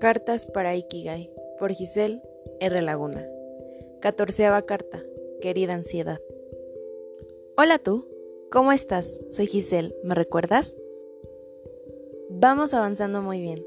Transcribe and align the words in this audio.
Cartas 0.00 0.46
para 0.46 0.76
Ikigai 0.76 1.28
por 1.58 1.72
Giselle 1.72 2.22
R. 2.60 2.82
Laguna. 2.82 3.26
Catorceava 4.00 4.62
carta. 4.62 5.02
Querida 5.40 5.74
ansiedad. 5.74 6.20
Hola 7.56 7.80
tú, 7.80 8.06
¿cómo 8.52 8.70
estás? 8.70 9.18
Soy 9.28 9.48
Giselle, 9.48 9.96
¿me 10.04 10.14
recuerdas? 10.14 10.76
Vamos 12.30 12.74
avanzando 12.74 13.22
muy 13.22 13.40
bien. 13.40 13.66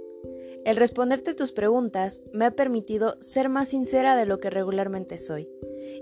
El 0.63 0.77
responderte 0.77 1.33
tus 1.33 1.51
preguntas 1.51 2.21
me 2.31 2.45
ha 2.45 2.51
permitido 2.51 3.17
ser 3.19 3.49
más 3.49 3.67
sincera 3.67 4.15
de 4.15 4.25
lo 4.25 4.37
que 4.37 4.49
regularmente 4.49 5.17
soy, 5.17 5.49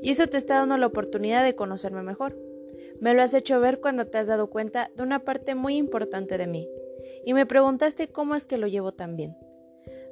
y 0.03 0.11
eso 0.11 0.27
te 0.27 0.37
está 0.37 0.59
dando 0.59 0.77
la 0.77 0.85
oportunidad 0.85 1.43
de 1.43 1.55
conocerme 1.55 2.03
mejor. 2.03 2.37
Me 2.99 3.15
lo 3.15 3.23
has 3.23 3.33
hecho 3.33 3.59
ver 3.59 3.79
cuando 3.79 4.05
te 4.05 4.19
has 4.19 4.27
dado 4.27 4.51
cuenta 4.51 4.91
de 4.95 5.01
una 5.01 5.23
parte 5.23 5.55
muy 5.55 5.75
importante 5.75 6.37
de 6.37 6.45
mí, 6.45 6.69
y 7.25 7.33
me 7.33 7.47
preguntaste 7.47 8.09
cómo 8.09 8.35
es 8.35 8.45
que 8.45 8.59
lo 8.59 8.67
llevo 8.67 8.91
tan 8.91 9.15
bien. 9.15 9.35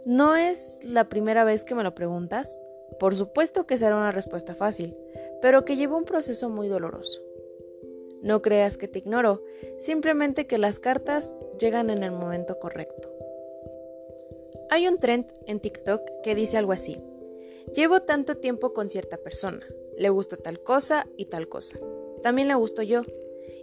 ¿No 0.05 0.35
es 0.35 0.79
la 0.83 1.09
primera 1.09 1.43
vez 1.43 1.65
que 1.65 1.75
me 1.75 1.83
lo 1.83 1.93
preguntas? 1.93 2.59
Por 2.99 3.15
supuesto 3.15 3.65
que 3.67 3.77
será 3.77 3.95
una 3.95 4.11
respuesta 4.11 4.55
fácil, 4.55 4.95
pero 5.41 5.65
que 5.65 5.75
lleva 5.75 5.97
un 5.97 6.05
proceso 6.05 6.49
muy 6.49 6.67
doloroso. 6.67 7.21
No 8.21 8.41
creas 8.41 8.77
que 8.77 8.87
te 8.87 8.99
ignoro, 8.99 9.43
simplemente 9.77 10.47
que 10.47 10.57
las 10.57 10.79
cartas 10.79 11.33
llegan 11.59 11.89
en 11.89 12.03
el 12.03 12.11
momento 12.11 12.59
correcto. 12.59 13.11
Hay 14.69 14.87
un 14.87 14.97
trend 14.97 15.31
en 15.45 15.59
TikTok 15.59 16.01
que 16.23 16.35
dice 16.35 16.57
algo 16.57 16.71
así. 16.71 17.01
Llevo 17.75 18.01
tanto 18.01 18.37
tiempo 18.37 18.73
con 18.73 18.89
cierta 18.89 19.17
persona, 19.17 19.59
le 19.97 20.09
gusta 20.09 20.37
tal 20.37 20.61
cosa 20.61 21.07
y 21.17 21.25
tal 21.25 21.47
cosa. 21.47 21.77
También 22.23 22.47
le 22.47 22.55
gusto 22.55 22.81
yo. 22.81 23.03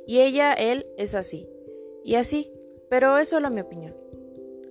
Y 0.06 0.20
ella, 0.20 0.52
él, 0.52 0.86
es 0.96 1.14
así. 1.14 1.48
Y 2.04 2.16
así, 2.16 2.52
pero 2.88 3.18
es 3.18 3.30
solo 3.30 3.50
mi 3.50 3.60
opinión. 3.60 4.03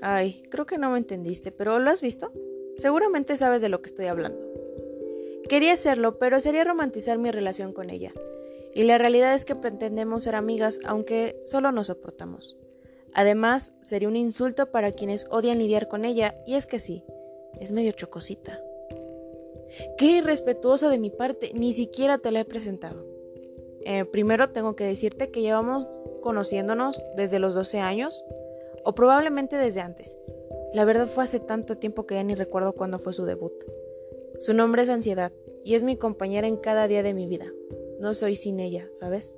Ay, 0.06 0.44
creo 0.50 0.66
que 0.66 0.78
no 0.78 0.92
me 0.92 0.98
entendiste, 0.98 1.54
pero 1.54 1.80
¿lo 1.80 1.90
has 1.90 2.02
visto? 2.02 2.34
Seguramente 2.76 3.38
sabes 3.38 3.62
de 3.62 3.70
lo 3.70 3.82
que 3.82 3.88
estoy 3.88 4.08
hablando. 4.08 4.38
Quería 5.48 5.72
hacerlo, 5.72 6.20
pero 6.20 6.42
sería 6.42 6.66
romantizar 6.66 7.18
mi 7.18 7.32
relación 7.32 7.72
con 7.72 7.90
ella. 7.90 8.12
Y 8.76 8.84
la 8.84 8.98
realidad 8.98 9.34
es 9.34 9.46
que 9.46 9.56
pretendemos 9.56 10.26
ser 10.26 10.36
amigas 10.36 10.80
aunque 10.84 11.42
solo 11.46 11.72
nos 11.72 11.88
soportamos. 11.88 12.58
Además, 13.14 13.72
sería 13.80 14.09
un 14.09 14.18
insulto 14.18 14.72
para 14.72 14.92
quienes 14.92 15.26
odian 15.30 15.58
lidiar 15.58 15.88
con 15.88 16.04
ella, 16.04 16.36
y 16.46 16.56
es 16.56 16.66
que 16.66 16.80
sí, 16.80 17.06
es 17.62 17.72
medio 17.72 17.94
chocosita. 17.94 18.59
Qué 19.98 20.18
irrespetuoso 20.18 20.90
de 20.90 21.00
mi 21.00 21.12
parte, 21.12 21.52
ni 21.54 21.72
siquiera 21.72 22.18
te 22.18 22.31
la 22.31 22.42
he 22.42 22.46
presentado. 22.46 23.06
Eh, 23.86 24.04
primero 24.04 24.50
tengo 24.50 24.76
que 24.76 24.84
decirte 24.84 25.31
que 25.31 25.42
llevamos 25.42 25.88
conociéndonos 26.22 27.06
desde 27.16 27.40
los 27.40 27.54
12 27.54 27.80
años 27.80 28.26
o 28.84 28.95
probablemente 28.95 29.58
desde 29.58 29.81
antes. 29.81 30.17
La 30.73 30.86
verdad 30.86 31.08
fue 31.08 31.23
hace 31.23 31.39
tanto 31.39 31.78
tiempo 31.78 32.06
que 32.06 32.16
ya 32.16 32.23
ni 32.23 32.36
recuerdo 32.36 32.73
cuándo 32.73 33.00
fue 33.00 33.14
su 33.14 33.25
debut. 33.25 33.53
Su 34.40 34.53
nombre 34.53 34.81
es 34.81 34.90
Ansiedad 34.90 35.31
y 35.64 35.75
es 35.75 35.84
mi 35.84 35.98
compañera 35.98 36.48
en 36.48 36.58
cada 36.58 36.88
día 36.88 37.03
de 37.03 37.14
mi 37.14 37.28
vida. 37.28 37.45
No 38.00 38.14
soy 38.14 38.36
sin 38.36 38.59
ella, 38.59 38.88
¿sabes? 38.92 39.36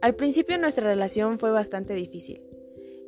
Al 0.00 0.14
principio 0.14 0.56
nuestra 0.56 0.86
relación 0.86 1.38
fue 1.38 1.50
bastante 1.50 1.94
difícil. 1.94 2.42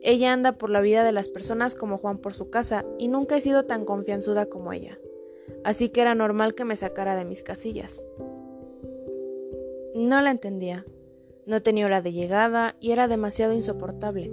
Ella 0.02 0.32
anda 0.32 0.58
por 0.58 0.68
la 0.68 0.80
vida 0.80 1.04
de 1.04 1.12
las 1.12 1.28
personas 1.28 1.74
como 1.74 1.96
Juan 1.96 2.18
por 2.18 2.34
su 2.34 2.50
casa 2.50 2.84
y 2.98 3.08
nunca 3.08 3.36
he 3.36 3.40
sido 3.40 3.64
tan 3.64 3.84
confianzuda 3.84 4.46
como 4.46 4.72
ella. 4.72 4.98
Así 5.64 5.88
que 5.88 6.00
era 6.00 6.14
normal 6.14 6.54
que 6.54 6.64
me 6.64 6.76
sacara 6.76 7.16
de 7.16 7.24
mis 7.24 7.42
casillas. 7.42 8.04
No 9.94 10.20
la 10.20 10.32
entendía. 10.32 10.84
No 11.46 11.62
tenía 11.62 11.86
hora 11.86 12.02
de 12.02 12.12
llegada 12.12 12.76
y 12.80 12.90
era 12.90 13.08
demasiado 13.08 13.52
insoportable. 13.52 14.32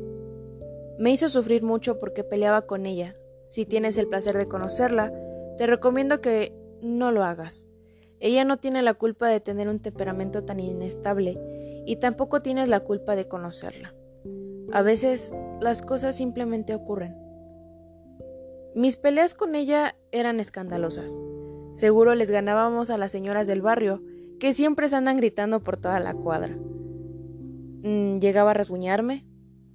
Me 1.00 1.12
hizo 1.12 1.30
sufrir 1.30 1.64
mucho 1.64 1.98
porque 1.98 2.26
peleaba 2.26 2.64
con 2.64 2.86
ella. 2.86 3.16
Si 3.48 3.66
tienes 3.66 3.98
el 3.98 4.10
placer 4.10 4.38
de 4.38 4.50
conocerla, 4.50 5.14
te 5.58 5.66
recomiendo 5.66 6.20
que 6.20 6.54
no 6.82 7.14
lo 7.14 7.24
hagas. 7.24 7.66
Ella 8.20 8.44
no 8.44 8.58
tiene 8.58 8.84
la 8.84 8.94
culpa 8.94 9.30
de 9.30 9.40
tener 9.40 9.70
un 9.70 9.80
temperamento 9.80 10.44
tan 10.44 10.60
inestable 10.60 11.40
y 11.86 11.96
tampoco 11.96 12.42
tienes 12.42 12.68
la 12.68 12.82
culpa 12.82 13.16
de 13.16 13.30
conocerla. 13.30 13.96
A 14.74 14.82
veces 14.82 15.34
las 15.62 15.82
cosas 15.82 16.18
simplemente 16.18 16.76
ocurren. 16.76 17.16
Mis 18.76 18.98
peleas 18.98 19.34
con 19.34 19.56
ella 19.56 19.96
eran 20.12 20.42
escandalosas. 20.42 21.22
Seguro 21.72 22.14
les 22.14 22.30
ganábamos 22.30 22.90
a 22.90 22.98
las 22.98 23.12
señoras 23.12 23.48
del 23.48 23.62
barrio, 23.62 24.04
que 24.38 24.54
siempre 24.54 24.90
se 24.90 24.98
andan 24.98 25.16
gritando 25.16 25.62
por 25.62 25.78
toda 25.78 26.02
la 26.02 26.14
cuadra. 26.14 26.58
Mm, 27.84 28.18
llegaba 28.20 28.52
a 28.52 28.56
rasguñarme, 28.56 29.26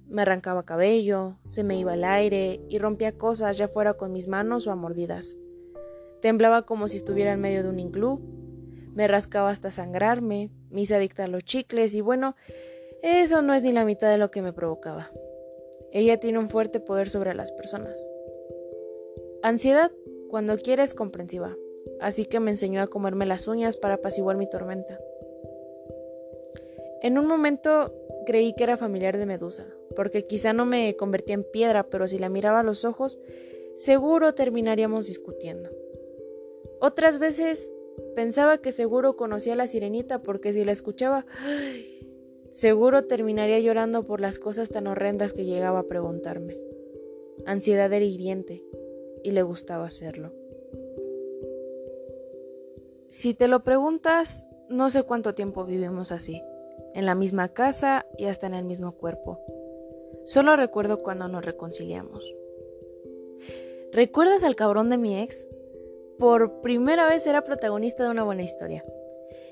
me 0.07 0.21
arrancaba 0.21 0.65
cabello, 0.65 1.37
se 1.47 1.63
me 1.63 1.77
iba 1.77 1.93
el 1.93 2.03
aire 2.03 2.61
y 2.69 2.77
rompía 2.79 3.17
cosas 3.17 3.57
ya 3.57 3.67
fuera 3.67 3.93
con 3.95 4.11
mis 4.11 4.27
manos 4.27 4.67
o 4.67 4.71
a 4.71 4.75
mordidas. 4.75 5.35
Temblaba 6.21 6.65
como 6.65 6.87
si 6.87 6.97
estuviera 6.97 7.33
en 7.33 7.41
medio 7.41 7.63
de 7.63 7.69
un 7.69 7.79
iglú, 7.79 8.21
me 8.93 9.07
rascaba 9.07 9.49
hasta 9.49 9.71
sangrarme, 9.71 10.51
me 10.69 10.81
hice 10.81 10.95
adicta 10.95 11.25
a 11.25 11.27
los 11.27 11.43
chicles 11.43 11.93
y 11.95 12.01
bueno, 12.01 12.35
eso 13.03 13.41
no 13.41 13.53
es 13.53 13.61
ni 13.61 13.71
la 13.71 13.85
mitad 13.85 14.09
de 14.09 14.17
lo 14.17 14.31
que 14.31 14.41
me 14.41 14.53
provocaba. 14.53 15.11
Ella 15.91 16.19
tiene 16.19 16.39
un 16.39 16.49
fuerte 16.49 16.79
poder 16.79 17.09
sobre 17.09 17.33
las 17.33 17.51
personas. 17.51 18.11
Ansiedad, 19.43 19.91
cuando 20.29 20.57
quiere, 20.57 20.83
es 20.83 20.93
comprensiva, 20.93 21.55
así 21.99 22.25
que 22.25 22.39
me 22.39 22.51
enseñó 22.51 22.81
a 22.81 22.87
comerme 22.87 23.25
las 23.25 23.47
uñas 23.47 23.77
para 23.77 23.95
apaciguar 23.95 24.37
mi 24.37 24.49
tormenta. 24.49 24.99
En 27.01 27.19
un 27.19 27.27
momento 27.27 27.93
creí 28.25 28.55
que 28.55 28.63
era 28.63 28.77
familiar 28.77 29.17
de 29.17 29.27
Medusa, 29.27 29.67
porque 29.95 30.25
quizá 30.25 30.53
no 30.53 30.65
me 30.65 30.95
convertía 30.95 31.35
en 31.35 31.43
piedra, 31.43 31.89
pero 31.89 32.07
si 32.07 32.17
la 32.17 32.29
miraba 32.29 32.61
a 32.61 32.63
los 32.63 32.85
ojos, 32.85 33.19
seguro 33.75 34.33
terminaríamos 34.33 35.07
discutiendo. 35.07 35.69
Otras 36.79 37.19
veces 37.19 37.73
pensaba 38.15 38.59
que 38.59 38.71
seguro 38.71 39.15
conocía 39.15 39.53
a 39.53 39.57
la 39.57 39.67
sirenita, 39.67 40.21
porque 40.21 40.53
si 40.53 40.63
la 40.65 40.71
escuchaba, 40.71 41.25
seguro 42.51 43.05
terminaría 43.05 43.59
llorando 43.59 44.05
por 44.05 44.21
las 44.21 44.39
cosas 44.39 44.69
tan 44.69 44.87
horrendas 44.87 45.33
que 45.33 45.45
llegaba 45.45 45.79
a 45.79 45.87
preguntarme. 45.87 46.57
Ansiedad 47.45 47.91
era 47.91 48.05
hiriente, 48.05 48.63
y 49.25 49.31
le 49.31 49.41
gustaba 49.41 49.85
hacerlo. 49.85 50.31
Si 53.09 53.33
te 53.33 53.47
lo 53.47 53.63
preguntas, 53.63 54.47
no 54.69 54.89
sé 54.91 55.01
cuánto 55.01 55.33
tiempo 55.33 55.65
vivimos 55.65 56.11
así 56.11 56.43
en 56.93 57.05
la 57.05 57.15
misma 57.15 57.49
casa 57.49 58.05
y 58.17 58.25
hasta 58.25 58.45
en 58.47 58.53
el 58.53 58.65
mismo 58.65 58.93
cuerpo. 58.93 59.39
Solo 60.25 60.55
recuerdo 60.55 60.99
cuando 60.99 61.27
nos 61.27 61.45
reconciliamos. 61.45 62.35
¿Recuerdas 63.91 64.43
al 64.43 64.55
cabrón 64.55 64.89
de 64.89 64.97
mi 64.97 65.21
ex? 65.21 65.47
Por 66.19 66.61
primera 66.61 67.07
vez 67.07 67.25
era 67.27 67.43
protagonista 67.43 68.03
de 68.03 68.09
una 68.09 68.23
buena 68.23 68.43
historia. 68.43 68.83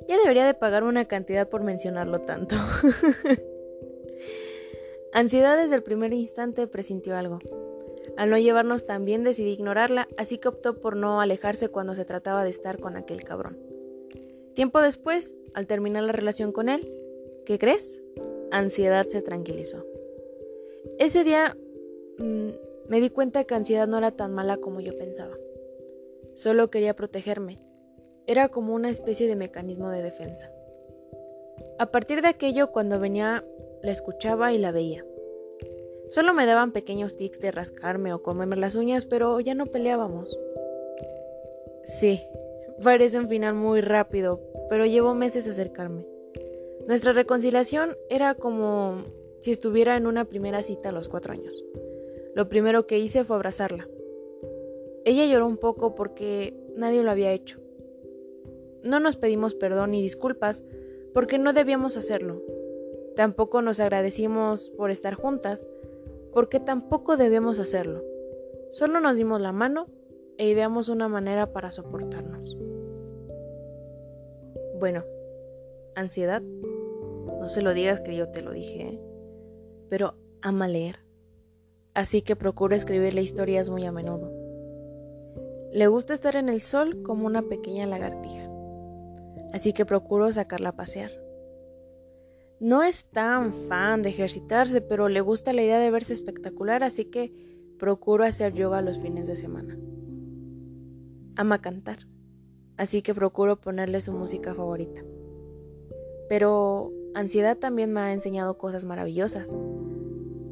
Ya 0.08 0.18
debería 0.18 0.46
de 0.46 0.54
pagar 0.54 0.84
una 0.84 1.06
cantidad 1.06 1.48
por 1.48 1.64
mencionarlo 1.64 2.22
tanto. 2.22 2.56
Ansiedad 5.14 5.58
desde 5.58 5.76
el 5.76 5.84
primer 5.84 6.14
instante 6.14 6.68
presintió 6.68 7.16
algo. 7.16 7.40
Al 8.18 8.30
no 8.30 8.38
llevarnos 8.38 8.86
tan 8.86 9.06
bien 9.06 9.24
decidí 9.24 9.52
ignorarla, 9.52 10.08
así 10.18 10.38
que 10.38 10.50
optó 10.50 10.80
por 10.80 10.96
no 10.96 11.22
alejarse 11.22 11.70
cuando 11.70 11.96
se 11.96 12.06
trataba 12.06 12.44
de 12.44 12.50
estar 12.50 12.80
con 12.80 12.98
aquel 12.98 13.24
cabrón. 13.24 13.58
Tiempo 14.54 14.82
después, 14.82 15.38
al 15.54 15.68
terminar 15.68 16.04
la 16.04 16.12
relación 16.12 16.52
con 16.52 16.70
él, 16.70 16.92
¿Qué 17.46 17.60
crees? 17.60 18.02
Ansiedad 18.52 19.06
se 19.06 19.22
tranquilizó. 19.22 19.86
Ese 21.00 21.24
día 21.24 21.56
mm, 22.18 22.50
me 22.88 23.02
di 23.02 23.10
cuenta 23.10 23.44
que 23.44 23.56
ansiedad 23.56 23.88
no 23.88 23.98
era 23.98 24.12
tan 24.12 24.34
mala 24.34 24.58
como 24.58 24.80
yo 24.80 24.98
pensaba. 24.98 25.36
Solo 26.36 26.70
quería 26.70 26.96
protegerme. 26.96 27.60
Era 28.26 28.50
como 28.50 28.74
una 28.74 28.90
especie 28.90 29.28
de 29.28 29.36
mecanismo 29.36 29.90
de 29.90 30.02
defensa. 30.02 30.52
A 31.80 31.88
partir 31.88 32.22
de 32.22 32.30
aquello, 32.30 32.72
cuando 32.72 33.00
venía, 33.00 33.44
la 33.82 33.92
escuchaba 33.92 34.54
y 34.54 34.58
la 34.58 34.72
veía. 34.72 35.06
Solo 36.10 36.34
me 36.34 36.46
daban 36.46 36.72
pequeños 36.72 37.16
tics 37.16 37.40
de 37.40 37.52
rascarme 37.52 38.14
o 38.14 38.22
comerme 38.22 38.56
las 38.56 38.76
uñas, 38.76 39.06
pero 39.06 39.40
ya 39.40 39.56
no 39.56 39.66
peleábamos. 39.66 40.38
Sí, 41.86 42.22
parece 42.84 43.20
un 43.20 43.30
final 43.30 43.56
muy 43.56 43.82
rápido, 43.82 44.40
pero 44.70 44.86
llevo 44.86 45.16
meses 45.16 45.48
acercarme. 45.48 46.06
Nuestra 46.88 47.14
reconciliación 47.14 47.96
era 48.10 48.36
como 48.36 49.06
si 49.44 49.52
estuviera 49.52 49.98
en 49.98 50.08
una 50.08 50.24
primera 50.24 50.62
cita 50.62 50.88
a 50.88 50.92
los 50.94 51.10
cuatro 51.10 51.34
años. 51.34 51.66
Lo 52.34 52.48
primero 52.48 52.88
que 52.88 53.00
hice 53.00 53.26
fue 53.26 53.36
abrazarla. 53.36 53.90
Ella 55.04 55.26
lloró 55.26 55.48
un 55.48 55.58
poco 55.58 55.96
porque 55.96 56.58
nadie 56.78 57.04
lo 57.04 57.12
había 57.12 57.34
hecho. 57.34 57.60
No 58.86 59.02
nos 59.02 59.18
pedimos 59.18 59.54
perdón 59.54 59.92
ni 59.92 60.02
disculpas 60.02 60.64
porque 61.14 61.40
no 61.40 61.52
debíamos 61.52 61.98
hacerlo. 61.98 62.42
Tampoco 63.18 63.62
nos 63.62 63.82
agradecimos 63.82 64.70
por 64.78 64.92
estar 64.92 65.16
juntas 65.16 65.68
porque 66.32 66.62
tampoco 66.62 67.18
debíamos 67.18 67.60
hacerlo. 67.60 68.02
Solo 68.72 69.02
nos 69.02 69.18
dimos 69.18 69.42
la 69.42 69.52
mano 69.52 69.88
e 70.38 70.48
ideamos 70.48 70.88
una 70.88 71.10
manera 71.10 71.52
para 71.52 71.74
soportarnos. 71.74 72.58
Bueno, 74.80 75.04
ansiedad 75.96 76.42
no 76.42 77.50
se 77.50 77.62
lo 77.62 77.74
digas 77.74 78.00
que 78.00 78.16
yo 78.16 78.30
te 78.30 78.42
lo 78.42 78.54
dije, 78.54 78.84
¿eh? 78.84 79.13
Pero 79.94 80.16
ama 80.42 80.68
leer. 80.68 81.06
así 81.94 82.24
que 82.24 82.36
procuro 82.36 82.76
escribirle 82.76 83.22
historias 83.22 83.70
muy 83.70 83.86
a 83.86 83.92
menudo. 83.92 84.32
Le 85.72 85.86
gusta 85.86 86.16
estar 86.16 86.36
en 86.36 86.50
el 86.50 86.62
sol 86.62 87.04
como 87.04 87.28
una 87.28 87.44
pequeña 87.44 87.86
lagartija, 87.86 88.50
así 89.54 89.72
que 89.72 89.86
procuro 89.86 90.32
sacarla 90.32 90.70
a 90.70 90.76
pasear. 90.76 91.12
No 92.60 92.82
es 92.82 93.06
tan 93.06 93.54
fan 93.54 94.02
de 94.02 94.10
ejercitarse, 94.10 94.82
pero 94.82 95.10
le 95.10 95.22
gusta 95.22 95.54
la 95.54 95.62
idea 95.62 95.78
de 95.78 95.92
verse 95.92 96.14
espectacular, 96.14 96.84
así 96.84 97.06
que 97.06 97.32
procuro 97.78 98.24
hacer 98.24 98.56
yoga 98.56 98.82
los 98.82 98.98
fines 98.98 99.28
de 99.28 99.36
semana. 99.36 99.78
Ama 101.36 101.62
cantar, 101.62 102.08
así 102.78 103.04
que 103.04 103.14
procuro 103.14 103.62
ponerle 103.62 104.02
su 104.02 104.12
música 104.12 104.56
favorita. 104.56 105.04
Pero 106.30 106.92
ansiedad 107.14 107.60
también 107.60 107.94
me 107.94 108.00
ha 108.00 108.12
enseñado 108.12 108.58
cosas 108.58 108.86
maravillosas, 108.86 109.54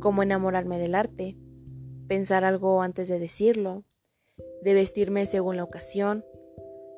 como 0.01 0.23
enamorarme 0.23 0.77
del 0.77 0.95
arte, 0.95 1.37
pensar 2.09 2.43
algo 2.43 2.81
antes 2.81 3.07
de 3.07 3.19
decirlo, 3.19 3.85
de 4.61 4.73
vestirme 4.73 5.25
según 5.25 5.55
la 5.55 5.63
ocasión, 5.63 6.25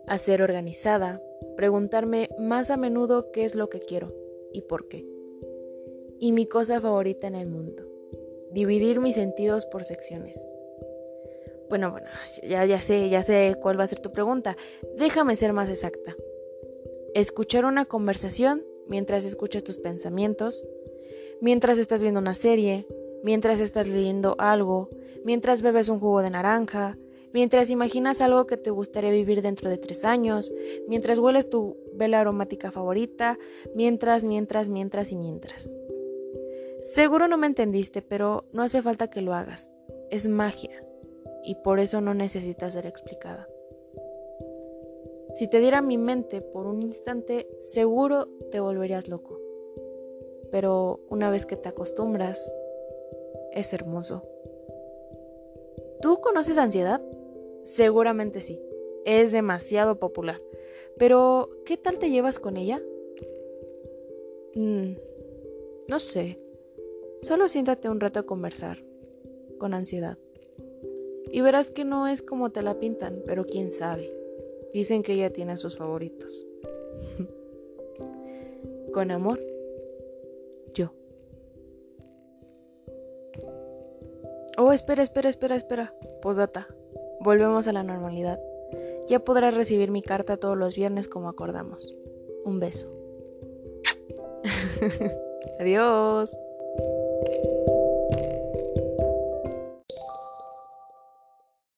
a 0.08 0.18
ser 0.18 0.42
organizada, 0.42 1.22
preguntarme 1.56 2.30
más 2.40 2.72
a 2.72 2.78
menudo 2.78 3.32
qué 3.32 3.44
es 3.44 3.54
lo 3.54 3.70
que 3.70 3.80
quiero 3.80 4.12
y 4.52 4.62
por 4.62 4.88
qué. 4.88 5.06
Y 6.20 6.32
mi 6.32 6.48
cosa 6.48 6.82
favorita 6.82 7.28
en 7.28 7.36
el 7.36 7.48
mundo, 7.48 7.84
dividir 8.52 9.00
mis 9.00 9.16
sentidos 9.16 9.66
por 9.66 9.84
secciones. 9.86 10.42
Bueno, 11.70 11.92
bueno, 11.92 12.08
ya, 12.48 12.66
ya 12.66 12.80
sé, 12.80 13.10
ya 13.10 13.24
sé 13.24 13.56
cuál 13.62 13.80
va 13.80 13.84
a 13.84 13.88
ser 13.88 14.00
tu 14.00 14.12
pregunta. 14.12 14.58
Déjame 14.98 15.36
ser 15.36 15.54
más 15.54 15.70
exacta. 15.70 16.16
Escuchar 17.14 17.66
una 17.66 17.86
conversación 17.86 18.64
mientras 18.88 19.26
escuchas 19.26 19.64
tus 19.64 19.78
pensamientos, 19.78 20.66
mientras 21.44 21.78
estás 21.78 22.02
viendo 22.02 22.22
una 22.22 22.34
serie, 22.34 22.88
mientras 23.22 23.60
estás 23.60 23.90
leyendo 23.90 24.38
algo, 24.40 24.90
mientras 25.26 25.62
bebes 25.62 25.90
un 25.90 26.00
jugo 26.00 26.22
de 26.22 26.30
naranja, 26.30 26.98
mientras 27.34 27.70
imaginas 27.70 28.22
algo 28.22 28.48
que 28.48 28.56
te 28.56 28.70
gustaría 28.70 29.12
vivir 29.12 29.42
dentro 29.42 29.70
de 29.70 29.78
tres 29.78 30.06
años, 30.06 30.54
mientras 30.88 31.20
hueles 31.20 31.50
tu 31.50 31.76
vela 31.96 32.22
aromática 32.22 32.72
favorita, 32.72 33.38
mientras, 33.76 34.24
mientras, 34.24 34.70
mientras 34.70 35.12
y 35.12 35.18
mientras. 35.18 35.76
Seguro 36.82 37.28
no 37.28 37.38
me 37.38 37.48
entendiste, 37.48 38.02
pero 38.02 38.46
no 38.54 38.64
hace 38.64 38.82
falta 38.82 39.10
que 39.10 39.22
lo 39.22 39.34
hagas. 39.34 39.74
Es 40.12 40.30
magia 40.30 40.82
y 41.44 41.56
por 41.56 41.82
eso 41.82 42.00
no 42.00 42.14
necesita 42.14 42.72
ser 42.72 42.86
explicada. 42.86 43.50
Si 45.34 45.50
te 45.50 45.60
diera 45.60 45.82
mi 45.82 45.98
mente 45.98 46.40
por 46.40 46.68
un 46.68 46.82
instante, 46.84 47.50
seguro 47.60 48.30
te 48.50 48.62
volverías 48.62 49.10
loco. 49.10 49.43
Pero 50.54 51.00
una 51.10 51.32
vez 51.32 51.48
que 51.48 51.58
te 51.58 51.68
acostumbras, 51.68 52.54
es 53.54 53.74
hermoso. 53.74 54.24
¿Tú 56.00 56.22
conoces 56.22 56.60
ansiedad? 56.60 57.02
Seguramente 57.64 58.40
sí. 58.40 58.62
Es 59.04 59.32
demasiado 59.32 59.98
popular. 59.98 60.40
Pero, 61.00 61.50
¿qué 61.66 61.76
tal 61.76 61.98
te 61.98 62.12
llevas 62.12 62.38
con 62.38 62.58
ella? 62.58 62.80
Mm, 64.54 64.92
no 65.88 66.00
sé. 66.00 66.40
Solo 67.20 67.48
siéntate 67.48 67.90
un 67.90 68.00
rato 68.00 68.20
a 68.20 68.28
conversar 68.28 68.78
con 69.58 69.74
ansiedad. 69.74 70.20
Y 71.32 71.42
verás 71.42 71.72
que 71.72 71.84
no 71.84 72.08
es 72.08 72.22
como 72.22 72.52
te 72.52 72.62
la 72.62 72.78
pintan, 72.78 73.24
pero 73.26 73.44
quién 73.48 73.72
sabe. 73.72 74.16
Dicen 74.72 75.02
que 75.02 75.14
ella 75.14 75.34
tiene 75.34 75.58
sus 75.58 75.78
favoritos. 75.78 76.46
con 78.94 79.10
amor, 79.10 79.40
Oh, 84.58 84.72
espera, 84.72 85.02
espera, 85.02 85.30
espera, 85.30 85.56
espera. 85.56 85.94
Posdata. 86.22 86.68
Volvemos 87.20 87.68
a 87.68 87.74
la 87.74 87.84
normalidad. 87.84 88.40
Ya 89.08 89.20
podrás 89.20 89.56
recibir 89.56 89.90
mi 89.90 90.02
carta 90.02 90.38
todos 90.38 90.58
los 90.58 90.76
viernes 90.76 91.08
como 91.08 91.28
acordamos. 91.28 91.96
Un 92.46 92.60
beso. 92.60 92.88
Adiós. 95.60 96.38